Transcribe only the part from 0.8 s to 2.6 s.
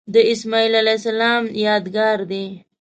علیه السلام یادګار دی.